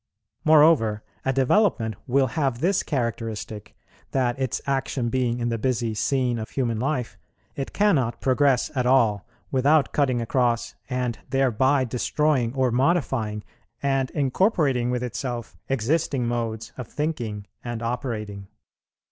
Moreover 0.43 1.03
a 1.23 1.31
development 1.31 1.93
will 2.07 2.25
have 2.33 2.57
this 2.59 2.81
characteristic, 2.81 3.75
that, 4.09 4.39
its 4.39 4.59
action 4.65 5.09
being 5.09 5.37
in 5.39 5.49
the 5.49 5.59
busy 5.59 5.93
scene 5.93 6.39
of 6.39 6.49
human 6.49 6.79
life, 6.79 7.19
it 7.55 7.71
cannot 7.71 8.19
progress 8.19 8.71
at 8.73 8.87
all 8.87 9.27
without 9.51 9.93
cutting 9.93 10.19
across, 10.19 10.73
and 10.89 11.19
thereby 11.29 11.83
destroying 11.85 12.51
or 12.55 12.71
modifying 12.71 13.43
and 13.83 14.09
incorporating 14.09 14.89
with 14.89 15.03
itself 15.03 15.55
existing 15.69 16.25
modes 16.27 16.73
of 16.79 16.87
thinking 16.87 17.45
and 17.63 17.83
operating. 17.83 18.47